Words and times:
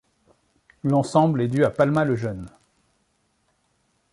L'ensemble 0.83 1.43
est 1.43 1.47
due 1.47 1.63
à 1.63 1.69
Palma 1.69 2.05
le 2.05 2.15
jeune. 2.15 2.49